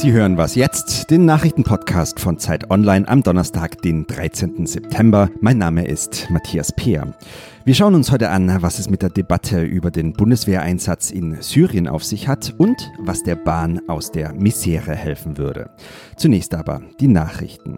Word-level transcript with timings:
Sie 0.00 0.12
hören 0.12 0.38
was 0.38 0.54
jetzt, 0.54 1.10
den 1.10 1.26
Nachrichtenpodcast 1.26 2.20
von 2.20 2.38
Zeit 2.38 2.70
Online 2.70 3.06
am 3.06 3.22
Donnerstag, 3.22 3.82
den 3.82 4.06
13. 4.06 4.66
September. 4.66 5.28
Mein 5.42 5.58
Name 5.58 5.86
ist 5.86 6.26
Matthias 6.30 6.72
Peer. 6.72 7.12
Wir 7.66 7.74
schauen 7.74 7.94
uns 7.94 8.10
heute 8.10 8.30
an, 8.30 8.62
was 8.62 8.78
es 8.78 8.88
mit 8.88 9.02
der 9.02 9.10
Debatte 9.10 9.60
über 9.62 9.90
den 9.90 10.14
Bundeswehreinsatz 10.14 11.10
in 11.10 11.42
Syrien 11.42 11.86
auf 11.86 12.02
sich 12.02 12.28
hat 12.28 12.54
und 12.56 12.90
was 12.98 13.24
der 13.24 13.36
Bahn 13.36 13.82
aus 13.88 14.10
der 14.10 14.32
Misere 14.32 14.94
helfen 14.94 15.36
würde. 15.36 15.68
Zunächst 16.16 16.54
aber 16.54 16.80
die 16.98 17.08
Nachrichten. 17.08 17.76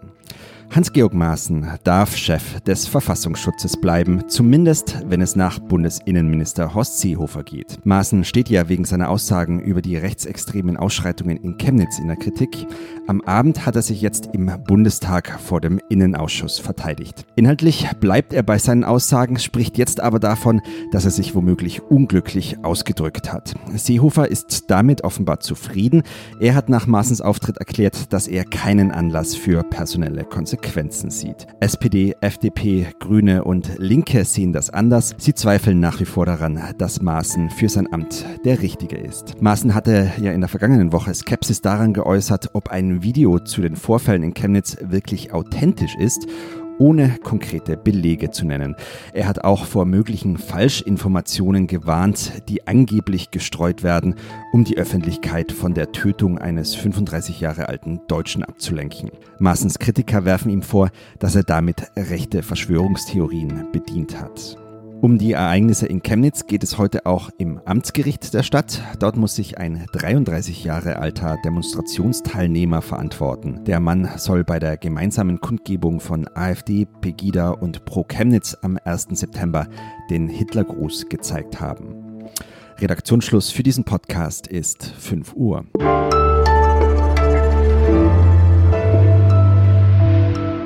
Hans-Georg 0.71 1.13
Maaßen 1.13 1.67
darf 1.83 2.15
Chef 2.15 2.59
des 2.61 2.87
Verfassungsschutzes 2.87 3.77
bleiben, 3.77 4.23
zumindest 4.27 4.97
wenn 5.07 5.21
es 5.21 5.35
nach 5.35 5.59
Bundesinnenminister 5.59 6.73
Horst 6.73 6.99
Seehofer 6.99 7.43
geht. 7.43 7.77
Maaßen 7.85 8.23
steht 8.23 8.49
ja 8.49 8.69
wegen 8.69 8.83
seiner 8.83 9.09
Aussagen 9.09 9.59
über 9.59 9.83
die 9.83 9.97
rechtsextremen 9.97 10.75
Ausschreitungen 10.75 11.37
in 11.37 11.57
Chemnitz 11.57 11.99
in 11.99 12.07
der 12.07 12.17
Kritik. 12.17 12.65
Am 13.05 13.21
Abend 13.21 13.67
hat 13.67 13.75
er 13.75 13.83
sich 13.83 14.01
jetzt 14.01 14.29
im 14.33 14.51
Bundestag 14.65 15.39
vor 15.39 15.61
dem 15.61 15.79
Innenausschuss 15.89 16.57
verteidigt. 16.57 17.25
Inhaltlich 17.35 17.89
bleibt 17.99 18.33
er 18.33 18.41
bei 18.41 18.57
seinen 18.57 18.83
Aussagen, 18.83 19.37
spricht 19.37 19.77
jetzt 19.77 19.99
aber 19.99 20.19
davon, 20.19 20.59
dass 20.91 21.05
er 21.05 21.11
sich 21.11 21.35
womöglich 21.35 21.83
unglücklich 21.83 22.63
ausgedrückt 22.63 23.31
hat. 23.31 23.53
Seehofer 23.75 24.27
ist 24.27 24.71
damit 24.71 25.03
offenbar 25.03 25.39
zufrieden. 25.39 26.01
Er 26.39 26.55
hat 26.55 26.69
nach 26.69 26.87
Maaßens 26.87 27.21
Auftritt 27.21 27.57
erklärt, 27.57 28.11
dass 28.11 28.27
er 28.27 28.43
keinen 28.43 28.89
Anlass 28.91 29.35
für 29.35 29.61
personelle 29.61 30.23
Konsequenzen 30.23 30.62
Konsequenzen 30.63 31.09
sieht. 31.09 31.45
SPD, 31.59 32.15
FDP, 32.21 32.87
Grüne 32.99 33.43
und 33.43 33.73
Linke 33.77 34.23
sehen 34.23 34.53
das 34.53 34.69
anders. 34.69 35.13
Sie 35.17 35.33
zweifeln 35.33 35.79
nach 35.79 35.99
wie 35.99 36.05
vor 36.05 36.25
daran, 36.25 36.59
dass 36.77 37.01
Maaßen 37.01 37.49
für 37.49 37.67
sein 37.67 37.91
Amt 37.91 38.25
der 38.45 38.61
Richtige 38.61 38.95
ist. 38.95 39.41
Maaßen 39.41 39.75
hatte 39.75 40.11
ja 40.21 40.31
in 40.31 40.39
der 40.39 40.47
vergangenen 40.47 40.93
Woche 40.93 41.13
Skepsis 41.13 41.61
daran 41.61 41.93
geäußert, 41.93 42.51
ob 42.53 42.69
ein 42.69 43.03
Video 43.03 43.39
zu 43.39 43.61
den 43.61 43.75
Vorfällen 43.75 44.23
in 44.23 44.33
Chemnitz 44.33 44.77
wirklich 44.81 45.33
authentisch 45.33 45.95
ist 45.95 46.27
ohne 46.79 47.17
konkrete 47.23 47.77
Belege 47.77 48.31
zu 48.31 48.45
nennen. 48.45 48.75
Er 49.13 49.27
hat 49.27 49.43
auch 49.43 49.65
vor 49.65 49.85
möglichen 49.85 50.37
Falschinformationen 50.37 51.67
gewarnt, 51.67 52.43
die 52.49 52.67
angeblich 52.67 53.31
gestreut 53.31 53.83
werden, 53.83 54.15
um 54.51 54.63
die 54.63 54.77
Öffentlichkeit 54.77 55.51
von 55.51 55.73
der 55.73 55.91
Tötung 55.91 56.37
eines 56.37 56.75
35 56.75 57.39
Jahre 57.39 57.69
alten 57.69 58.01
Deutschen 58.07 58.43
abzulenken. 58.43 59.11
Maaßens 59.39 59.79
Kritiker 59.79 60.25
werfen 60.25 60.49
ihm 60.49 60.61
vor, 60.61 60.89
dass 61.19 61.35
er 61.35 61.43
damit 61.43 61.91
rechte 61.95 62.43
Verschwörungstheorien 62.43 63.71
bedient 63.71 64.19
hat. 64.19 64.62
Um 65.03 65.17
die 65.17 65.33
Ereignisse 65.33 65.85
in 65.85 66.01
Chemnitz 66.01 66.47
geht 66.47 66.63
es 66.63 66.77
heute 66.77 67.05
auch 67.05 67.29
im 67.37 67.59
Amtsgericht 67.65 68.33
der 68.33 68.41
Stadt. 68.41 68.81
Dort 68.99 69.17
muss 69.17 69.35
sich 69.35 69.57
ein 69.57 69.85
33 69.91 70.63
Jahre 70.63 70.95
alter 70.95 71.37
Demonstrationsteilnehmer 71.43 72.81
verantworten. 72.81 73.65
Der 73.65 73.81
Mann 73.81 74.09
soll 74.15 74.45
bei 74.45 74.59
der 74.59 74.77
gemeinsamen 74.77 75.41
Kundgebung 75.41 75.99
von 75.99 76.29
AfD, 76.33 76.87
Pegida 77.01 77.49
und 77.49 77.83
Pro 77.83 78.05
Chemnitz 78.05 78.55
am 78.61 78.79
1. 78.81 79.09
September 79.11 79.67
den 80.09 80.29
Hitlergruß 80.29 81.09
gezeigt 81.09 81.59
haben. 81.59 82.29
Redaktionsschluss 82.79 83.51
für 83.51 83.63
diesen 83.63 83.83
Podcast 83.83 84.47
ist 84.47 84.85
5 84.85 85.33
Uhr. 85.35 85.65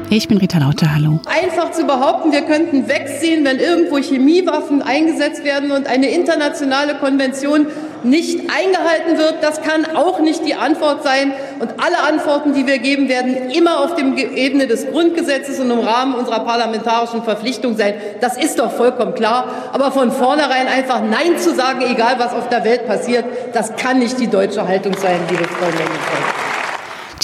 Ich 0.09 0.29
bin 0.29 0.37
Rita 0.37 0.59
Lauter, 0.59 0.95
hallo. 0.95 1.19
Einfach 1.25 1.71
zu 1.71 1.85
behaupten, 1.85 2.31
wir 2.31 2.43
könnten 2.43 2.87
wegsehen, 2.87 3.43
wenn 3.43 3.59
irgendwo 3.59 3.97
Chemiewaffen 3.97 4.81
eingesetzt 4.81 5.43
werden 5.43 5.71
und 5.71 5.85
eine 5.85 6.09
internationale 6.09 6.95
Konvention 6.95 7.67
nicht 8.03 8.49
eingehalten 8.49 9.17
wird, 9.17 9.43
das 9.43 9.61
kann 9.61 9.85
auch 9.97 10.19
nicht 10.21 10.45
die 10.45 10.55
Antwort 10.55 11.03
sein. 11.03 11.33
Und 11.59 11.71
alle 11.83 11.99
Antworten, 12.07 12.53
die 12.53 12.65
wir 12.65 12.79
geben, 12.79 13.09
werden 13.09 13.49
immer 13.49 13.79
auf 13.79 13.95
der 13.95 14.05
Ebene 14.37 14.67
des 14.67 14.87
Grundgesetzes 14.89 15.59
und 15.59 15.71
im 15.71 15.79
Rahmen 15.79 16.15
unserer 16.15 16.39
parlamentarischen 16.39 17.23
Verpflichtung 17.23 17.75
sein. 17.75 17.95
Das 18.21 18.37
ist 18.37 18.59
doch 18.59 18.71
vollkommen 18.71 19.13
klar. 19.13 19.51
Aber 19.73 19.91
von 19.91 20.13
vornherein 20.13 20.67
einfach 20.67 21.01
Nein 21.01 21.37
zu 21.37 21.53
sagen, 21.53 21.81
egal 21.81 22.15
was 22.17 22.33
auf 22.33 22.47
der 22.47 22.63
Welt 22.63 22.87
passiert, 22.87 23.25
das 23.51 23.75
kann 23.75 23.99
nicht 23.99 24.17
die 24.19 24.27
deutsche 24.27 24.65
Haltung 24.65 24.93
sein, 24.97 25.19
liebe 25.29 25.43
Freundinnen 25.43 25.89
und 25.89 25.99
Freunde. 25.99 26.36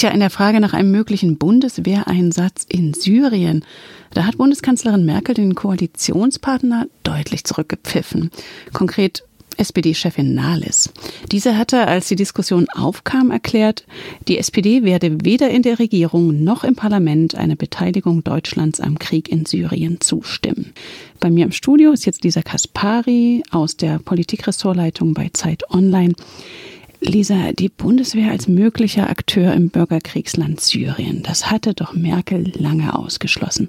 Tja, 0.04 0.12
in 0.12 0.20
der 0.20 0.28
Frage 0.28 0.60
nach 0.60 0.74
einem 0.74 0.90
möglichen 0.90 1.38
Bundeswehreinsatz 1.38 2.66
in 2.68 2.92
Syrien, 2.92 3.64
da 4.12 4.26
hat 4.26 4.36
Bundeskanzlerin 4.36 5.06
Merkel 5.06 5.34
den 5.34 5.54
Koalitionspartner 5.54 6.88
deutlich 7.04 7.44
zurückgepfiffen. 7.44 8.30
Konkret 8.74 9.24
SPD-Chefin 9.56 10.34
Nahles. 10.34 10.92
Diese 11.32 11.56
hatte, 11.56 11.86
als 11.86 12.08
die 12.08 12.16
Diskussion 12.16 12.66
aufkam, 12.68 13.30
erklärt, 13.30 13.86
die 14.28 14.36
SPD 14.36 14.84
werde 14.84 15.24
weder 15.24 15.48
in 15.48 15.62
der 15.62 15.78
Regierung 15.78 16.44
noch 16.44 16.64
im 16.64 16.76
Parlament 16.76 17.34
eine 17.34 17.56
Beteiligung 17.56 18.22
Deutschlands 18.22 18.80
am 18.80 18.98
Krieg 18.98 19.30
in 19.30 19.46
Syrien 19.46 20.02
zustimmen. 20.02 20.74
Bei 21.18 21.30
mir 21.30 21.46
im 21.46 21.52
Studio 21.52 21.92
ist 21.92 22.04
jetzt 22.04 22.24
Lisa 22.24 22.42
Kaspari 22.42 23.42
aus 23.50 23.78
der 23.78 24.00
Politikressortleitung 24.00 25.14
bei 25.14 25.30
Zeit 25.32 25.62
Online. 25.70 26.12
Lisa, 27.06 27.52
die 27.52 27.68
Bundeswehr 27.68 28.30
als 28.30 28.48
möglicher 28.48 29.10
Akteur 29.10 29.52
im 29.52 29.68
Bürgerkriegsland 29.68 30.60
Syrien, 30.60 31.22
das 31.22 31.50
hatte 31.50 31.74
doch 31.74 31.92
Merkel 31.92 32.50
lange 32.56 32.98
ausgeschlossen. 32.98 33.68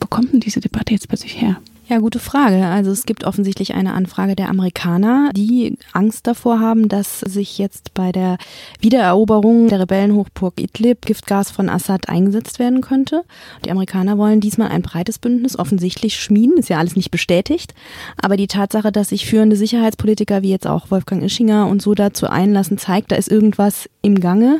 Wo 0.00 0.06
kommt 0.06 0.32
denn 0.32 0.40
diese 0.40 0.60
Debatte 0.60 0.92
jetzt 0.92 1.08
plötzlich 1.08 1.40
her? 1.40 1.60
Ja, 1.88 1.98
gute 1.98 2.18
Frage. 2.18 2.66
Also 2.66 2.90
es 2.90 3.06
gibt 3.06 3.22
offensichtlich 3.22 3.74
eine 3.74 3.94
Anfrage 3.94 4.34
der 4.34 4.48
Amerikaner, 4.48 5.30
die 5.36 5.78
Angst 5.92 6.26
davor 6.26 6.58
haben, 6.58 6.88
dass 6.88 7.20
sich 7.20 7.58
jetzt 7.58 7.94
bei 7.94 8.10
der 8.10 8.38
Wiedereroberung 8.80 9.68
der 9.68 9.78
Rebellenhochburg 9.78 10.60
Idlib 10.60 11.06
Giftgas 11.06 11.52
von 11.52 11.68
Assad 11.68 12.08
eingesetzt 12.08 12.58
werden 12.58 12.80
könnte. 12.80 13.22
Die 13.64 13.70
Amerikaner 13.70 14.18
wollen 14.18 14.40
diesmal 14.40 14.70
ein 14.70 14.82
breites 14.82 15.20
Bündnis 15.20 15.56
offensichtlich 15.56 16.16
schmieden, 16.16 16.56
ist 16.56 16.70
ja 16.70 16.78
alles 16.78 16.96
nicht 16.96 17.12
bestätigt. 17.12 17.72
Aber 18.20 18.36
die 18.36 18.48
Tatsache, 18.48 18.90
dass 18.90 19.10
sich 19.10 19.26
führende 19.26 19.54
Sicherheitspolitiker 19.54 20.42
wie 20.42 20.50
jetzt 20.50 20.66
auch 20.66 20.90
Wolfgang 20.90 21.22
Ischinger 21.22 21.68
und 21.68 21.80
so 21.80 21.94
dazu 21.94 22.26
einlassen, 22.26 22.78
zeigt, 22.78 23.12
da 23.12 23.14
ist 23.16 23.30
irgendwas 23.30 23.88
im 24.02 24.18
Gange. 24.18 24.58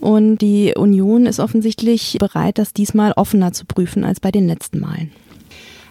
Und 0.00 0.38
die 0.38 0.74
Union 0.76 1.26
ist 1.26 1.38
offensichtlich 1.38 2.16
bereit, 2.18 2.58
das 2.58 2.72
diesmal 2.72 3.12
offener 3.12 3.52
zu 3.52 3.66
prüfen 3.66 4.02
als 4.02 4.18
bei 4.18 4.32
den 4.32 4.48
letzten 4.48 4.80
Malen. 4.80 5.12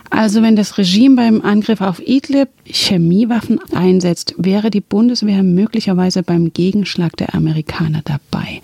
Also 0.09 0.41
wenn 0.41 0.55
das 0.55 0.77
Regime 0.77 1.16
beim 1.16 1.41
Angriff 1.41 1.81
auf 1.81 1.99
Idlib 2.05 2.49
Chemiewaffen 2.66 3.59
einsetzt, 3.73 4.33
wäre 4.38 4.69
die 4.69 4.81
Bundeswehr 4.81 5.43
möglicherweise 5.43 6.23
beim 6.23 6.53
Gegenschlag 6.53 7.17
der 7.17 7.33
Amerikaner 7.35 8.01
dabei. 8.03 8.61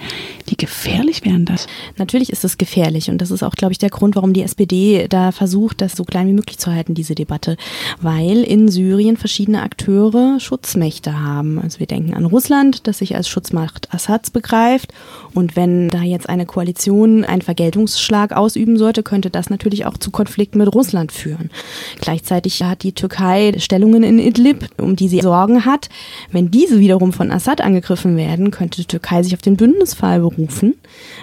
Wie 0.48 0.56
gefährlich 0.56 1.26
wären 1.26 1.46
das? 1.46 1.68
Natürlich 1.98 2.32
ist 2.32 2.44
es 2.44 2.58
gefährlich 2.58 3.10
und 3.10 3.20
das 3.20 3.32
ist 3.32 3.44
auch, 3.44 3.56
glaube 3.56 3.72
ich, 3.72 3.78
der 3.78 3.90
Grund, 3.90 4.16
warum 4.16 4.34
die 4.34 4.44
SPD 4.44 5.08
da 5.10 5.32
versucht, 5.32 5.82
das 5.82 5.94
so 5.94 6.04
klein 6.04 6.28
wie 6.28 6.34
möglich 6.34 6.58
zu 6.58 6.72
halten, 6.72 6.94
diese 6.94 7.16
Debatte. 7.16 7.58
Weil 8.02 8.44
in 8.44 8.70
Syrien 8.70 9.18
verschiedene 9.18 9.62
Akteure 9.62 10.40
Schutzmächte 10.40 11.20
haben. 11.20 11.60
Also 11.60 11.80
wir 11.80 11.88
denken 11.88 12.14
an 12.14 12.26
Russland, 12.26 12.88
das 12.88 13.00
sich 13.00 13.16
als 13.16 13.28
Schutzmacht 13.28 13.94
Assads 13.94 14.32
begreift 14.32 14.94
und 15.34 15.56
wenn 15.56 15.90
da 15.90 16.02
jetzt 16.02 16.30
eine 16.30 16.46
Koalition 16.46 17.24
einen 17.24 17.42
Vergeltungsschlag 17.42 18.34
ausüben 18.34 18.78
sollte, 18.78 19.04
könnte 19.04 19.30
das 19.30 19.50
natürlich 19.50 19.86
auch 19.86 19.98
zu 19.98 20.12
Konflikten 20.12 20.58
mit 20.58 20.74
Russland 20.74 21.12
führen. 21.12 21.50
Gleichzeitig 22.00 22.64
hat 22.64 22.84
die 22.84 22.94
Türkei 22.94 23.54
Stellungen 23.58 24.04
in 24.04 24.20
Idlib, 24.20 24.68
um 24.78 24.96
die 24.96 25.08
sie 25.08 25.22
Sorgen 25.22 25.66
hat. 25.66 25.90
Wenn 26.32 26.52
diese 26.52 26.80
wiederum 26.80 27.14
von 27.14 27.32
Assad 27.32 27.62
angegriffen 27.62 28.18
werden, 28.18 28.52
könnte 28.52 28.82
die 28.82 28.88
Türkei 28.88 29.24
sich 29.24 29.34
auf 29.34 29.42
den 29.42 29.58
Bündnisfall 29.58 30.20
berufen, 30.20 30.31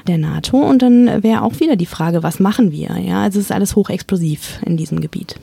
der 0.06 0.19
NATO. 0.19 0.58
Und 0.58 0.82
dann 0.82 1.22
wäre 1.22 1.42
auch 1.42 1.60
wieder 1.60 1.76
die 1.76 1.86
Frage, 1.86 2.22
was 2.22 2.41
machen 2.41 2.72
wir? 2.72 2.96
Ja, 2.98 3.22
also 3.22 3.38
es 3.38 3.46
ist 3.46 3.52
alles 3.52 3.76
hochexplosiv 3.76 4.60
in 4.64 4.76
diesem 4.76 5.00
Gebiet. 5.00 5.36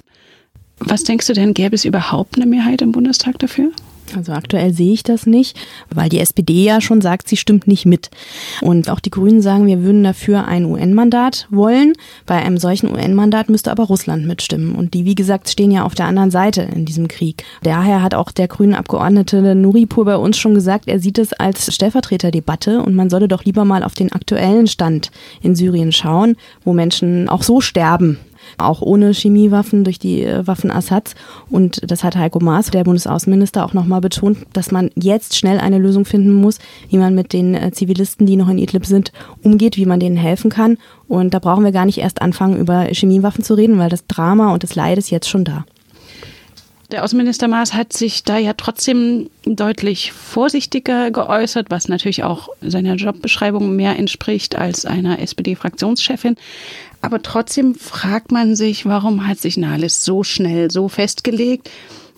Was 0.80 1.04
denkst 1.04 1.28
du 1.28 1.34
denn, 1.34 1.54
gäbe 1.54 1.76
es 1.76 1.86
überhaupt 1.86 2.36
eine 2.36 2.46
Mehrheit 2.46 2.82
im 2.82 2.92
Bundestag 2.92 3.40
dafür? 3.40 3.72
Also 4.16 4.34
aktuell 4.34 4.74
sehe 4.74 4.94
ich 4.94 5.04
das 5.04 5.26
nicht, 5.26 5.58
weil 5.94 6.10
die 6.10 6.20
SPD 6.20 6.64
ja 6.64 6.82
schon 6.82 7.02
sagt, 7.02 7.28
sie 7.28 7.38
stimmt 7.38 7.68
nicht 7.68 7.86
mit. 7.86 8.12
Und 8.62 8.90
auch 8.90 9.00
die 9.00 9.10
Grünen 9.10 9.42
sagen, 9.42 9.66
wir 9.66 9.84
würden 9.84 10.04
dafür 10.04 10.46
ein 10.46 10.66
UN-Mandat 10.66 11.48
wollen. 11.50 11.94
Bei 12.26 12.36
einem 12.36 12.58
solchen 12.58 12.92
UN-Mandat 12.92 13.50
müsste 13.50 13.72
aber 13.72 13.86
Russland 13.86 14.26
mitstimmen. 14.26 14.76
Und 14.76 14.94
die, 14.94 15.06
wie 15.06 15.16
gesagt, 15.16 15.50
stehen 15.50 15.72
ja 15.72 15.84
auf 15.84 15.96
der 15.96 16.06
anderen 16.06 16.32
Seite 16.32 16.62
in 16.62 16.86
diesem 16.86 17.08
Krieg. 17.08 17.44
Daher 17.64 18.02
hat 18.02 18.14
auch 18.14 18.32
der 18.32 18.48
grünen 18.48 18.76
Abgeordnete 18.76 19.56
Nuripur 19.56 20.06
bei 20.06 20.18
uns 20.18 20.38
schon 20.38 20.54
gesagt, 20.54 20.88
er 20.88 21.00
sieht 21.00 21.18
es 21.18 21.34
als 21.34 21.74
Stellvertreterdebatte 21.74 22.82
und 22.82 22.96
man 22.96 23.10
solle 23.10 23.28
doch 23.28 23.44
lieber 23.44 23.66
mal 23.66 23.84
auf 23.84 23.94
den 23.94 24.12
aktuellen 24.12 24.68
Stand 24.68 25.12
in 25.42 25.56
Syrien 25.56 25.92
schauen, 25.92 26.36
wo 26.64 26.74
Menschen 26.74 27.30
auch 27.30 27.44
so 27.44 27.62
sterben 27.62 28.20
auch 28.58 28.82
ohne 28.82 29.14
Chemiewaffen 29.14 29.84
durch 29.84 30.00
die 30.00 30.24
äh, 30.24 30.46
Waffen 30.48 30.72
Assads. 30.72 31.16
Und 31.50 31.82
das 31.90 32.04
hat 32.04 32.16
Heiko 32.16 32.40
Maas, 32.40 32.72
der 32.72 32.84
Bundesaußenminister, 32.84 33.66
auch 33.66 33.74
nochmal 33.74 34.02
betont, 34.02 34.40
dass 34.54 34.72
man 34.72 34.90
jetzt 34.96 35.36
schnell 35.36 35.60
eine 35.60 35.78
Lösung 35.78 36.06
finden 36.06 36.34
muss, 36.34 36.60
wie 36.90 36.98
man 36.98 37.16
mit 37.16 37.34
den 37.34 37.56
äh, 37.56 37.72
Zivilisten, 37.72 38.26
die 38.26 38.36
noch 38.36 38.50
in 38.50 38.58
Idlib 38.58 38.86
sind, 38.86 39.12
umgeht, 39.44 39.78
wie 39.78 39.86
man 39.86 40.00
denen 40.00 40.18
helfen 40.18 40.50
kann. 40.50 40.78
Und 41.08 41.34
da 41.34 41.40
brauchen 41.40 41.64
wir 41.64 41.72
gar 41.72 41.86
nicht 41.86 42.00
erst 42.00 42.22
anfangen, 42.22 42.58
über 42.58 42.86
Chemiewaffen 42.92 43.44
zu 43.44 43.54
reden, 43.54 43.78
weil 43.78 43.90
das 43.90 44.08
Drama 44.08 44.54
und 44.54 44.64
das 44.64 44.76
Leid 44.76 44.98
ist 44.98 45.12
jetzt 45.12 45.30
schon 45.30 45.46
da. 45.46 45.66
Der 46.92 47.04
Außenminister 47.04 47.48
Maas 47.48 47.74
hat 47.74 47.94
sich 47.94 48.24
da 48.24 48.38
ja 48.38 48.54
trotzdem 48.54 49.30
deutlich 49.44 50.12
vorsichtiger 50.12 51.10
geäußert, 51.10 51.72
was 51.72 51.88
natürlich 51.88 52.24
auch 52.24 52.50
seiner 52.62 52.96
Jobbeschreibung 52.96 53.76
mehr 53.76 53.98
entspricht 53.98 54.56
als 54.56 54.86
einer 54.86 55.20
SPD-Fraktionschefin. 55.20 56.36
Aber 57.02 57.24
trotzdem 57.24 57.74
fragt 57.74 58.32
man 58.32 58.56
sich, 58.56 58.86
warum 58.86 59.28
hat 59.28 59.40
sich 59.40 59.58
Nahles 59.58 60.06
so 60.06 60.24
schnell 60.24 60.70
so 60.70 60.88
festgelegt? 60.88 61.72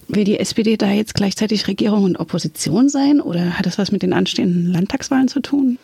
Will 0.10 0.26
die 0.26 0.40
SPD 0.40 0.76
da 0.76 0.92
jetzt 0.92 1.14
gleichzeitig 1.14 1.68
Regierung 1.68 2.04
und 2.04 2.20
Opposition 2.20 2.90
sein 2.90 3.22
oder 3.22 3.58
hat 3.58 3.66
das 3.66 3.78
was 3.78 3.92
mit 3.92 4.04
den 4.04 4.14
anstehenden 4.14 4.72
Landtagswahlen 4.72 5.30
zu 5.30 5.42
tun? 5.42 5.80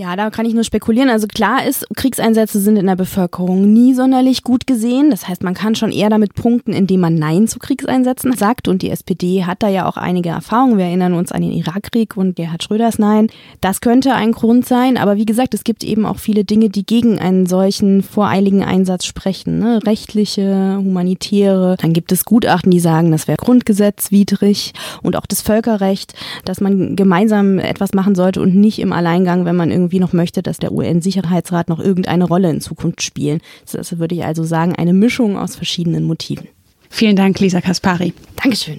Ja, 0.00 0.16
da 0.16 0.30
kann 0.30 0.46
ich 0.46 0.54
nur 0.54 0.64
spekulieren. 0.64 1.10
Also 1.10 1.26
klar 1.26 1.66
ist, 1.66 1.86
Kriegseinsätze 1.94 2.58
sind 2.58 2.78
in 2.78 2.86
der 2.86 2.96
Bevölkerung 2.96 3.70
nie 3.70 3.92
sonderlich 3.92 4.42
gut 4.44 4.66
gesehen. 4.66 5.10
Das 5.10 5.28
heißt, 5.28 5.42
man 5.42 5.52
kann 5.52 5.74
schon 5.74 5.92
eher 5.92 6.08
damit 6.08 6.32
punkten, 6.32 6.72
indem 6.72 7.00
man 7.00 7.16
Nein 7.16 7.48
zu 7.48 7.58
Kriegseinsätzen 7.58 8.32
sagt. 8.32 8.66
Und 8.66 8.80
die 8.80 8.88
SPD 8.88 9.44
hat 9.44 9.62
da 9.62 9.68
ja 9.68 9.86
auch 9.86 9.98
einige 9.98 10.30
Erfahrungen. 10.30 10.78
Wir 10.78 10.86
erinnern 10.86 11.12
uns 11.12 11.32
an 11.32 11.42
den 11.42 11.52
Irakkrieg 11.52 12.16
und 12.16 12.34
Gerhard 12.34 12.62
Schröders 12.62 12.98
Nein. 12.98 13.26
Das 13.60 13.82
könnte 13.82 14.14
ein 14.14 14.32
Grund 14.32 14.66
sein. 14.66 14.96
Aber 14.96 15.16
wie 15.16 15.26
gesagt, 15.26 15.52
es 15.52 15.64
gibt 15.64 15.84
eben 15.84 16.06
auch 16.06 16.16
viele 16.16 16.44
Dinge, 16.44 16.70
die 16.70 16.86
gegen 16.86 17.18
einen 17.18 17.44
solchen 17.44 18.02
voreiligen 18.02 18.64
Einsatz 18.64 19.04
sprechen. 19.04 19.58
Ne? 19.58 19.80
Rechtliche, 19.84 20.78
humanitäre. 20.78 21.76
Dann 21.78 21.92
gibt 21.92 22.10
es 22.10 22.24
Gutachten, 22.24 22.70
die 22.70 22.80
sagen, 22.80 23.10
das 23.10 23.28
wäre 23.28 23.36
grundgesetzwidrig. 23.36 24.72
Und 25.02 25.14
auch 25.16 25.26
das 25.26 25.42
Völkerrecht, 25.42 26.14
dass 26.46 26.62
man 26.62 26.96
gemeinsam 26.96 27.58
etwas 27.58 27.92
machen 27.92 28.14
sollte 28.14 28.40
und 28.40 28.54
nicht 28.54 28.78
im 28.78 28.94
Alleingang, 28.94 29.44
wenn 29.44 29.56
man 29.56 29.70
irgendwie 29.70 29.89
irgendwie 29.90 30.00
noch 30.00 30.12
möchte, 30.12 30.42
dass 30.42 30.58
der 30.58 30.70
UN-Sicherheitsrat 30.72 31.68
noch 31.68 31.80
irgendeine 31.80 32.24
Rolle 32.24 32.48
in 32.48 32.60
Zukunft 32.60 33.02
spielen. 33.02 33.40
Das 33.72 33.98
würde 33.98 34.14
ich 34.14 34.24
also 34.24 34.44
sagen, 34.44 34.76
eine 34.76 34.92
Mischung 34.92 35.36
aus 35.36 35.56
verschiedenen 35.56 36.04
Motiven. 36.04 36.48
Vielen 36.88 37.16
Dank, 37.16 37.40
Lisa 37.40 37.60
Kaspari. 37.60 38.14
Dankeschön. 38.36 38.78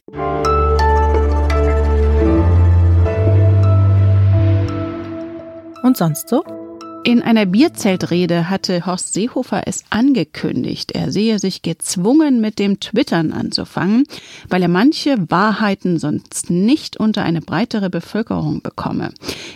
Und 5.83 5.97
sonst 5.97 6.29
so? 6.29 6.60
In 7.03 7.23
einer 7.23 7.47
Bierzeltrede 7.47 8.51
hatte 8.51 8.85
Horst 8.85 9.13
Seehofer 9.13 9.63
es 9.65 9.83
angekündigt, 9.89 10.91
er 10.91 11.11
sehe 11.11 11.39
sich 11.39 11.63
gezwungen, 11.63 12.41
mit 12.41 12.59
dem 12.59 12.79
Twittern 12.79 13.33
anzufangen, 13.33 14.03
weil 14.49 14.61
er 14.61 14.67
manche 14.67 15.15
Wahrheiten 15.31 15.97
sonst 15.97 16.51
nicht 16.51 16.97
unter 16.97 17.23
eine 17.23 17.41
breitere 17.41 17.89
Bevölkerung 17.89 18.61
bekomme. 18.61 19.11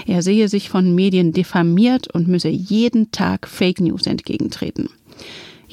Er 0.08 0.24
sehe 0.24 0.50
sich 0.50 0.70
von 0.70 0.96
Medien 0.96 1.34
diffamiert 1.34 2.08
und 2.12 2.28
müsse 2.28 2.50
jeden 2.50 3.12
Tag 3.12 3.48
Fake 3.48 3.80
News 3.80 4.08
entgegentreten. 4.08 4.90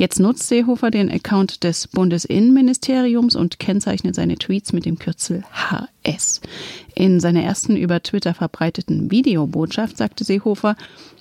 Jetzt 0.03 0.19
nutzt 0.19 0.49
Seehofer 0.49 0.91
den 0.91 1.09
Account 1.13 1.63
des 1.63 1.87
Bundesinnenministeriums 1.87 3.37
und 3.37 3.61
kennzeichnet 3.61 4.17
seine 4.17 4.35
Tweets 4.35 4.73
mit 4.73 4.85
dem 4.85 4.99
Kürzel 4.99 5.45
HS. 5.53 6.41
In 6.97 7.21
seiner 7.21 7.45
ersten 7.45 7.77
über 7.77 8.03
Twitter 8.03 8.35
verbreiteten 8.35 9.13
Videobotschaft 9.13 9.97
sagte 9.97 10.25
Seehofer, 10.25 10.75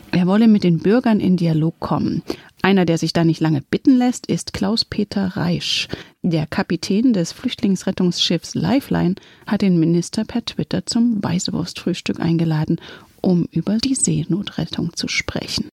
er 0.09 0.25
wolle 0.25 0.47
mit 0.47 0.63
den 0.63 0.79
Bürgern 0.79 1.19
in 1.19 1.37
Dialog 1.37 1.79
kommen. 1.79 2.23
Einer, 2.63 2.85
der 2.85 2.97
sich 2.97 3.13
da 3.13 3.23
nicht 3.23 3.39
lange 3.39 3.61
bitten 3.61 3.99
lässt, 3.99 4.25
ist 4.25 4.51
Klaus-Peter 4.51 5.37
Reisch. 5.37 5.87
Der 6.23 6.47
Kapitän 6.47 7.13
des 7.13 7.33
Flüchtlingsrettungsschiffs 7.33 8.55
Lifeline 8.55 9.13
hat 9.45 9.61
den 9.61 9.79
Minister 9.79 10.25
per 10.25 10.43
Twitter 10.43 10.87
zum 10.87 11.23
Weißwurstfrühstück 11.23 12.19
eingeladen, 12.19 12.81
um 13.21 13.45
über 13.51 13.77
die 13.77 13.93
Seenotrettung 13.93 14.95
zu 14.95 15.07
sprechen. 15.07 15.69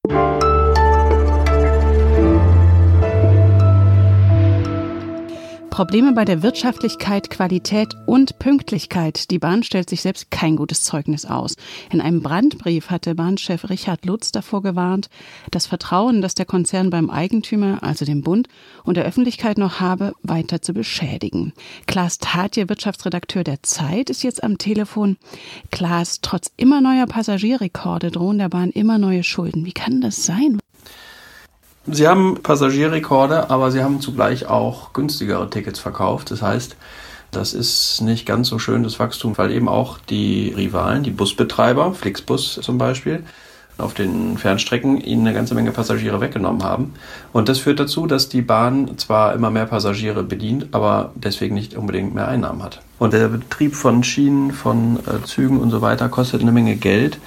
Probleme 5.78 6.12
bei 6.12 6.24
der 6.24 6.42
Wirtschaftlichkeit, 6.42 7.30
Qualität 7.30 7.94
und 8.04 8.40
Pünktlichkeit. 8.40 9.30
Die 9.30 9.38
Bahn 9.38 9.62
stellt 9.62 9.88
sich 9.88 10.02
selbst 10.02 10.28
kein 10.28 10.56
gutes 10.56 10.82
Zeugnis 10.82 11.24
aus. 11.24 11.54
In 11.92 12.00
einem 12.00 12.20
Brandbrief 12.20 12.90
hatte 12.90 13.14
Bahnchef 13.14 13.70
Richard 13.70 14.04
Lutz 14.04 14.32
davor 14.32 14.60
gewarnt, 14.60 15.08
das 15.52 15.68
Vertrauen, 15.68 16.20
das 16.20 16.34
der 16.34 16.46
Konzern 16.46 16.90
beim 16.90 17.10
Eigentümer, 17.10 17.80
also 17.84 18.04
dem 18.04 18.22
Bund, 18.22 18.48
und 18.82 18.96
der 18.96 19.04
Öffentlichkeit 19.04 19.56
noch 19.56 19.78
habe, 19.78 20.14
weiter 20.24 20.60
zu 20.60 20.72
beschädigen. 20.72 21.52
Klaas 21.86 22.18
Tatje, 22.18 22.68
Wirtschaftsredakteur 22.68 23.44
der 23.44 23.62
Zeit, 23.62 24.10
ist 24.10 24.24
jetzt 24.24 24.42
am 24.42 24.58
Telefon. 24.58 25.16
Klaas, 25.70 26.18
trotz 26.22 26.50
immer 26.56 26.80
neuer 26.80 27.06
Passagierrekorde 27.06 28.10
drohen 28.10 28.38
der 28.38 28.48
Bahn 28.48 28.70
immer 28.70 28.98
neue 28.98 29.22
Schulden. 29.22 29.64
Wie 29.64 29.70
kann 29.70 30.00
das 30.00 30.24
sein? 30.24 30.58
Sie 31.90 32.06
haben 32.06 32.42
Passagierrekorde, 32.42 33.50
aber 33.50 33.70
sie 33.70 33.82
haben 33.82 34.00
zugleich 34.00 34.46
auch 34.46 34.92
günstigere 34.92 35.48
Tickets 35.50 35.78
verkauft. 35.78 36.30
Das 36.30 36.42
heißt, 36.42 36.76
das 37.30 37.52
ist 37.52 38.00
nicht 38.00 38.26
ganz 38.26 38.48
so 38.48 38.58
schön, 38.58 38.82
das 38.82 38.98
Wachstum, 38.98 39.36
weil 39.36 39.50
eben 39.52 39.68
auch 39.68 39.98
die 39.98 40.54
Rivalen, 40.56 41.02
die 41.02 41.10
Busbetreiber, 41.10 41.92
Flixbus 41.92 42.60
zum 42.62 42.78
Beispiel, 42.78 43.22
auf 43.78 43.94
den 43.94 44.38
Fernstrecken 44.38 45.00
ihnen 45.00 45.26
eine 45.26 45.34
ganze 45.34 45.54
Menge 45.54 45.70
Passagiere 45.70 46.20
weggenommen 46.20 46.64
haben. 46.64 46.94
Und 47.32 47.48
das 47.48 47.58
führt 47.60 47.78
dazu, 47.78 48.06
dass 48.06 48.28
die 48.28 48.42
Bahn 48.42 48.98
zwar 48.98 49.34
immer 49.34 49.50
mehr 49.50 49.66
Passagiere 49.66 50.24
bedient, 50.24 50.68
aber 50.72 51.12
deswegen 51.14 51.54
nicht 51.54 51.76
unbedingt 51.76 52.14
mehr 52.14 52.26
Einnahmen 52.26 52.62
hat. 52.62 52.80
Und 52.98 53.12
der 53.12 53.28
Betrieb 53.28 53.76
von 53.76 54.02
Schienen, 54.02 54.50
von 54.50 54.98
äh, 55.06 55.24
Zügen 55.24 55.60
und 55.60 55.70
so 55.70 55.80
weiter 55.80 56.08
kostet 56.08 56.42
eine 56.42 56.50
Menge 56.50 56.74
Geld. 56.76 57.18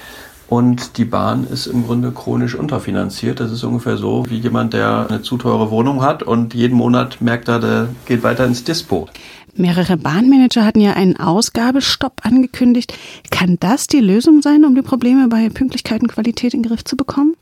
Und 0.52 0.98
die 0.98 1.06
Bahn 1.06 1.48
ist 1.48 1.66
im 1.66 1.86
Grunde 1.86 2.12
chronisch 2.12 2.56
unterfinanziert. 2.56 3.40
Das 3.40 3.54
ist 3.54 3.64
ungefähr 3.64 3.96
so 3.96 4.26
wie 4.28 4.38
jemand, 4.38 4.74
der 4.74 5.08
eine 5.10 5.22
zu 5.22 5.38
teure 5.38 5.72
Wohnung 5.72 6.02
hat 6.02 6.24
und 6.24 6.54
jeden 6.54 6.76
Monat 6.76 7.22
merkt 7.22 7.48
er, 7.48 7.60
der 7.60 7.88
geht 8.06 8.22
weiter 8.22 8.44
ins 8.44 8.66
Dispo. 8.66 9.08
Mehrere 9.56 9.96
Bahnmanager 9.96 10.66
hatten 10.66 10.82
ja 10.82 10.92
einen 10.92 11.16
Ausgabestopp 11.16 12.26
angekündigt. 12.26 12.94
Kann 13.30 13.60
das 13.62 13.88
die 13.88 14.02
Lösung 14.02 14.42
sein, 14.42 14.66
um 14.66 14.76
die 14.76 14.82
Probleme 14.82 15.30
bei 15.30 15.48
Pünktlichkeit 15.48 16.02
und 16.02 16.10
Qualität 16.10 16.54
in 16.54 16.64
den 16.64 16.70
Griff 16.70 16.84
zu 16.84 16.98
bekommen? 16.98 17.38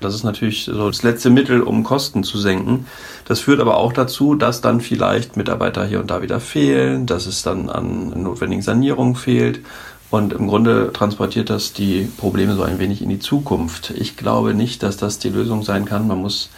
Das 0.00 0.14
ist 0.14 0.24
natürlich 0.24 0.64
so 0.64 0.88
das 0.88 1.02
letzte 1.02 1.28
Mittel, 1.28 1.60
um 1.60 1.82
Kosten 1.82 2.24
zu 2.24 2.38
senken. 2.38 2.86
Das 3.26 3.40
führt 3.40 3.60
aber 3.60 3.76
auch 3.76 3.92
dazu, 3.92 4.34
dass 4.34 4.62
dann 4.62 4.80
vielleicht 4.80 5.36
Mitarbeiter 5.36 5.84
hier 5.86 6.00
und 6.00 6.10
da 6.10 6.22
wieder 6.22 6.40
fehlen, 6.40 7.04
dass 7.04 7.26
es 7.26 7.42
dann 7.42 7.68
an 7.68 8.22
notwendigen 8.22 8.62
Sanierungen 8.62 9.14
fehlt 9.14 9.60
und 10.10 10.32
im 10.32 10.46
Grunde 10.46 10.92
transportiert 10.92 11.50
das 11.50 11.72
die 11.72 12.08
Probleme 12.16 12.54
so 12.54 12.62
ein 12.62 12.78
wenig 12.78 13.02
in 13.02 13.08
die 13.08 13.18
Zukunft. 13.18 13.90
Ich 13.90 14.16
glaube 14.16 14.54
nicht, 14.54 14.82
dass 14.82 14.96
das 14.96 15.18
die 15.18 15.30
Lösung 15.30 15.62
sein 15.62 15.84
kann. 15.84 16.06
Man 16.06 16.20
muss 16.20 16.50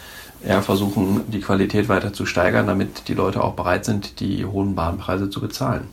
eher 0.44 0.62
versuchen, 0.62 1.22
die 1.28 1.40
Qualität 1.40 1.88
weiter 1.88 2.12
zu 2.12 2.26
steigern, 2.26 2.66
damit 2.66 3.08
die 3.08 3.14
Leute 3.14 3.42
auch 3.42 3.54
bereit 3.54 3.84
sind, 3.84 4.20
die 4.20 4.44
hohen 4.44 4.74
Bahnpreise 4.74 5.30
zu 5.30 5.40
bezahlen. 5.40 5.88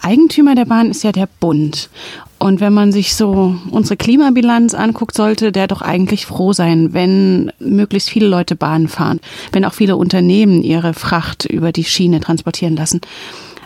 Eigentümer 0.00 0.54
der 0.54 0.64
Bahn 0.64 0.90
ist 0.90 1.02
ja 1.02 1.12
der 1.12 1.28
Bund. 1.40 1.90
Und 2.38 2.60
wenn 2.60 2.72
man 2.72 2.92
sich 2.92 3.16
so 3.16 3.56
unsere 3.70 3.96
Klimabilanz 3.96 4.74
anguckt, 4.74 5.16
sollte 5.16 5.50
der 5.50 5.66
doch 5.66 5.82
eigentlich 5.82 6.24
froh 6.24 6.52
sein, 6.52 6.94
wenn 6.94 7.50
möglichst 7.58 8.08
viele 8.08 8.28
Leute 8.28 8.54
Bahn 8.54 8.86
fahren, 8.86 9.18
wenn 9.50 9.64
auch 9.64 9.74
viele 9.74 9.96
Unternehmen 9.96 10.62
ihre 10.62 10.94
Fracht 10.94 11.46
über 11.46 11.72
die 11.72 11.84
Schiene 11.84 12.20
transportieren 12.20 12.76
lassen. 12.76 13.00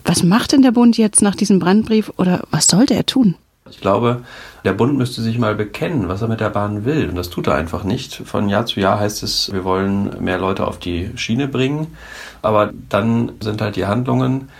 Was 0.04 0.23
macht 0.23 0.52
denn 0.52 0.62
der 0.62 0.73
Bund 0.73 0.97
jetzt 0.99 1.23
nach 1.23 1.35
diesem 1.35 1.59
Brandbrief 1.59 2.12
oder 2.16 2.42
was 2.50 2.66
sollte 2.66 2.94
er 2.94 3.06
tun? 3.06 3.37
Ich 3.71 3.80
glaube, 3.80 4.23
der 4.64 4.75
Bund 4.75 4.99
müsste 4.99 5.23
sich 5.23 5.38
mal 5.38 5.54
bekennen, 5.54 6.09
was 6.09 6.21
er 6.21 6.28
mit 6.28 6.40
der 6.40 6.50
Bahn 6.50 6.85
will. 6.85 7.09
Und 7.09 7.16
das 7.16 7.30
tut 7.30 7.47
er 7.47 7.54
einfach 7.54 7.85
nicht. 7.85 8.14
Von 8.14 8.49
Jahr 8.49 8.66
zu 8.66 8.80
Jahr 8.80 9.00
heißt 9.00 9.23
es, 9.23 9.50
wir 9.52 9.64
wollen 9.64 10.23
mehr 10.23 10.38
Leute 10.38 10.66
auf 10.66 10.78
die 10.78 11.11
Schiene 11.16 11.49
bringen. 11.49 11.97
Aber 12.42 12.71
dann 12.88 13.32
sind 13.40 13.62
halt 13.62 13.76
die 13.76 13.87
Handlungen 13.87 14.50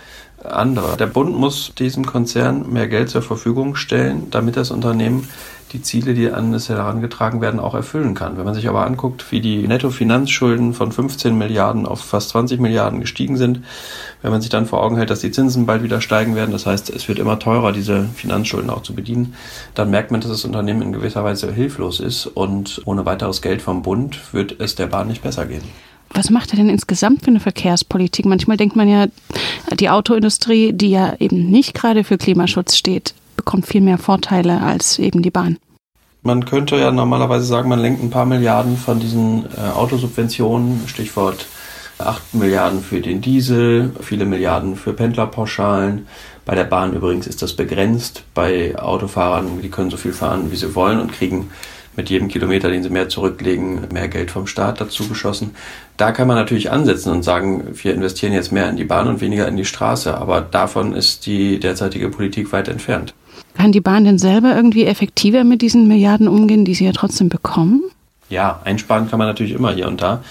andere. 0.45 0.97
Der 0.97 1.07
Bund 1.07 1.37
muss 1.37 1.73
diesem 1.75 2.05
Konzern 2.05 2.71
mehr 2.71 2.87
Geld 2.87 3.09
zur 3.09 3.21
Verfügung 3.21 3.75
stellen, 3.75 4.27
damit 4.31 4.57
das 4.57 4.71
Unternehmen 4.71 5.27
die 5.73 5.81
Ziele, 5.81 6.13
die 6.13 6.29
an 6.29 6.53
es 6.53 6.69
herangetragen 6.69 7.41
werden, 7.41 7.59
auch 7.59 7.73
erfüllen 7.73 8.13
kann. 8.13 8.37
Wenn 8.37 8.45
man 8.45 8.53
sich 8.53 8.69
aber 8.69 8.85
anguckt, 8.85 9.31
wie 9.31 9.41
die 9.41 9.67
Nettofinanzschulden 9.67 10.73
von 10.73 10.91
15 10.91 11.35
Milliarden 11.35 11.87
auf 11.87 12.01
fast 12.01 12.29
20 12.29 12.59
Milliarden 12.59 12.99
gestiegen 12.99 13.37
sind, 13.37 13.61
wenn 14.21 14.31
man 14.31 14.41
sich 14.41 14.51
dann 14.51 14.67
vor 14.67 14.83
Augen 14.83 14.97
hält, 14.97 15.09
dass 15.09 15.21
die 15.21 15.31
Zinsen 15.31 15.65
bald 15.65 15.81
wieder 15.83 15.99
steigen 15.99 16.35
werden, 16.35 16.51
das 16.51 16.67
heißt, 16.67 16.91
es 16.91 17.07
wird 17.07 17.17
immer 17.17 17.39
teurer, 17.39 17.71
diese 17.71 18.03
Finanzschulden 18.03 18.69
auch 18.69 18.83
zu 18.83 18.93
bedienen, 18.93 19.33
dann 19.73 19.89
merkt 19.89 20.11
man, 20.11 20.21
dass 20.21 20.29
das 20.29 20.45
Unternehmen 20.45 20.83
in 20.83 20.93
gewisser 20.93 21.23
Weise 21.23 21.51
hilflos 21.51 21.99
ist 21.99 22.27
und 22.27 22.81
ohne 22.85 23.05
weiteres 23.05 23.41
Geld 23.41 23.61
vom 23.61 23.81
Bund 23.81 24.33
wird 24.33 24.59
es 24.59 24.75
der 24.75 24.87
Bahn 24.87 25.07
nicht 25.07 25.23
besser 25.23 25.45
gehen. 25.47 25.63
Was 26.13 26.29
macht 26.29 26.51
er 26.51 26.57
denn 26.57 26.69
insgesamt 26.69 27.21
für 27.21 27.27
eine 27.27 27.39
Verkehrspolitik? 27.39 28.25
Manchmal 28.25 28.57
denkt 28.57 28.75
man 28.75 28.87
ja, 28.87 29.07
die 29.79 29.89
Autoindustrie, 29.89 30.71
die 30.71 30.91
ja 30.91 31.15
eben 31.19 31.49
nicht 31.49 31.73
gerade 31.73 32.03
für 32.03 32.17
Klimaschutz 32.17 32.75
steht, 32.75 33.15
bekommt 33.35 33.65
viel 33.65 33.81
mehr 33.81 33.97
Vorteile 33.97 34.61
als 34.61 34.99
eben 34.99 35.21
die 35.21 35.31
Bahn. 35.31 35.57
Man 36.21 36.45
könnte 36.45 36.77
ja 36.77 36.91
normalerweise 36.91 37.45
sagen, 37.45 37.67
man 37.67 37.79
lenkt 37.79 38.01
ein 38.01 38.09
paar 38.09 38.25
Milliarden 38.25 38.77
von 38.77 38.99
diesen 38.99 39.45
äh, 39.57 39.71
Autosubventionen, 39.75 40.87
Stichwort 40.87 41.47
8 41.97 42.35
Milliarden 42.35 42.81
für 42.81 43.01
den 43.01 43.21
Diesel, 43.21 43.91
viele 43.99 44.25
Milliarden 44.25 44.75
für 44.75 44.93
Pendlerpauschalen. 44.93 46.07
Bei 46.45 46.55
der 46.55 46.63
Bahn 46.63 46.93
übrigens 46.93 47.27
ist 47.27 47.41
das 47.41 47.53
begrenzt. 47.53 48.23
Bei 48.33 48.77
Autofahrern, 48.77 49.61
die 49.61 49.69
können 49.69 49.89
so 49.89 49.97
viel 49.97 50.13
fahren, 50.13 50.51
wie 50.51 50.55
sie 50.55 50.75
wollen 50.75 50.99
und 50.99 51.11
kriegen 51.11 51.51
mit 51.95 52.09
jedem 52.09 52.27
Kilometer, 52.27 52.69
den 52.69 52.83
sie 52.83 52.89
mehr 52.89 53.09
zurücklegen, 53.09 53.87
mehr 53.91 54.07
Geld 54.07 54.31
vom 54.31 54.47
Staat 54.47 54.81
dazu 54.81 55.07
geschossen. 55.07 55.51
Da 55.97 56.11
kann 56.11 56.27
man 56.27 56.37
natürlich 56.37 56.71
ansetzen 56.71 57.11
und 57.11 57.23
sagen, 57.23 57.67
wir 57.73 57.93
investieren 57.93 58.33
jetzt 58.33 58.51
mehr 58.51 58.69
in 58.69 58.77
die 58.77 58.83
Bahn 58.83 59.07
und 59.07 59.21
weniger 59.21 59.47
in 59.47 59.57
die 59.57 59.65
Straße. 59.65 60.17
Aber 60.17 60.41
davon 60.41 60.93
ist 60.93 61.25
die 61.25 61.59
derzeitige 61.59 62.09
Politik 62.09 62.51
weit 62.51 62.67
entfernt. 62.67 63.13
Kann 63.55 63.71
die 63.71 63.81
Bahn 63.81 64.05
denn 64.05 64.17
selber 64.17 64.55
irgendwie 64.55 64.85
effektiver 64.85 65.43
mit 65.43 65.61
diesen 65.61 65.87
Milliarden 65.87 66.27
umgehen, 66.27 66.65
die 66.65 66.73
sie 66.73 66.85
ja 66.85 66.91
trotzdem 66.91 67.29
bekommen? 67.29 67.83
Ja, 68.29 68.61
einsparen 68.63 69.09
kann 69.09 69.19
man 69.19 69.27
natürlich 69.27 69.53
immer 69.53 69.73
hier 69.73 69.87
und 69.87 70.01
da. 70.01 70.23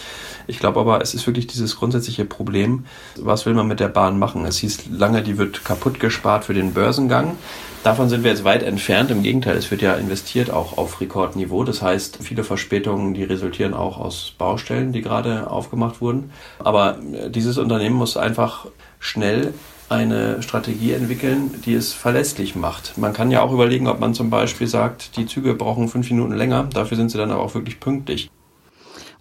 Ich 0.46 0.58
glaube 0.58 0.80
aber, 0.80 1.00
es 1.00 1.14
ist 1.14 1.26
wirklich 1.26 1.46
dieses 1.46 1.76
grundsätzliche 1.76 2.24
Problem, 2.24 2.84
was 3.16 3.46
will 3.46 3.54
man 3.54 3.68
mit 3.68 3.80
der 3.80 3.88
Bahn 3.88 4.18
machen? 4.18 4.44
Es 4.44 4.58
hieß 4.58 4.90
lange, 4.90 5.22
die 5.22 5.38
wird 5.38 5.64
kaputt 5.64 6.00
gespart 6.00 6.44
für 6.44 6.54
den 6.54 6.74
Börsengang. 6.74 7.36
Davon 7.82 8.08
sind 8.08 8.22
wir 8.22 8.30
jetzt 8.30 8.44
weit 8.44 8.62
entfernt. 8.62 9.10
Im 9.10 9.24
Gegenteil, 9.24 9.56
es 9.56 9.70
wird 9.72 9.82
ja 9.82 9.94
investiert 9.94 10.50
auch 10.50 10.78
auf 10.78 11.00
Rekordniveau. 11.00 11.64
Das 11.64 11.82
heißt, 11.82 12.18
viele 12.22 12.44
Verspätungen, 12.44 13.12
die 13.12 13.24
resultieren 13.24 13.74
auch 13.74 13.98
aus 13.98 14.34
Baustellen, 14.38 14.92
die 14.92 15.02
gerade 15.02 15.50
aufgemacht 15.50 16.00
wurden. 16.00 16.30
Aber 16.60 16.98
äh, 17.12 17.28
dieses 17.28 17.58
Unternehmen 17.58 17.96
muss 17.96 18.16
einfach 18.16 18.66
schnell 19.00 19.52
eine 19.88 20.42
Strategie 20.42 20.92
entwickeln, 20.92 21.60
die 21.66 21.74
es 21.74 21.92
verlässlich 21.92 22.54
macht. 22.54 22.96
Man 22.96 23.12
kann 23.12 23.30
ja 23.30 23.42
auch 23.42 23.52
überlegen, 23.52 23.88
ob 23.88 24.00
man 24.00 24.14
zum 24.14 24.30
Beispiel 24.30 24.66
sagt, 24.66 25.16
die 25.16 25.26
Züge 25.26 25.54
brauchen 25.54 25.88
fünf 25.88 26.08
Minuten 26.10 26.34
länger, 26.34 26.68
dafür 26.72 26.96
sind 26.96 27.10
sie 27.10 27.18
dann 27.18 27.30
aber 27.30 27.42
auch 27.42 27.54
wirklich 27.54 27.78
pünktlich. 27.78 28.30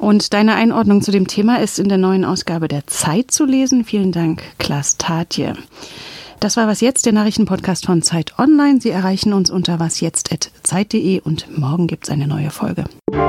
Und 0.02 0.34
deine 0.34 0.56
Einordnung 0.56 1.04
zu 1.04 1.12
dem 1.12 1.28
Thema 1.28 1.60
ist 1.60 1.78
in 1.78 1.88
der 1.88 2.00
neuen 2.00 2.26
Ausgabe 2.26 2.68
der 2.68 2.88
Zeit 2.88 3.30
zu 3.30 3.46
lesen. 3.46 3.86
Vielen 3.86 4.12
Dank, 4.12 4.42
Klaas 4.58 4.98
Tatje. 4.98 5.54
Das 6.40 6.58
war 6.58 6.68
was 6.68 6.82
jetzt, 6.82 7.06
der 7.06 7.14
Nachrichtenpodcast 7.14 7.86
von 7.86 8.02
Zeit 8.02 8.40
Online. 8.40 8.82
Sie 8.82 8.90
erreichen 8.90 9.32
uns 9.32 9.52
unter 9.52 9.80
wasjetzt.zeit.de 9.80 11.22
und 11.22 11.56
morgen 11.56 11.86
gibt 11.86 12.06
es 12.06 12.10
eine 12.10 12.26
neue 12.26 12.50
Folge. 12.50 12.86
Und 13.12 13.20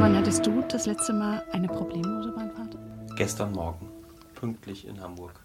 wann 0.00 0.16
hattest 0.16 0.46
du 0.46 0.64
das 0.66 0.86
letzte 0.86 1.12
Mal 1.12 1.44
eine 1.52 1.68
problemlose 1.68 2.32
Bahnfahrt? 2.32 2.78
Gestern 3.16 3.52
Morgen, 3.52 3.86
pünktlich 4.34 4.88
in 4.88 4.98
Hamburg. 4.98 5.43